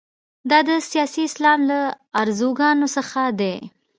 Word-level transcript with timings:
دا 0.49 0.59
د 0.67 0.69
سیاسي 0.91 1.21
اسلام 1.29 1.59
له 1.69 1.79
ارزوګانو 2.21 2.87
څخه 2.95 3.21
دي. 3.39 3.55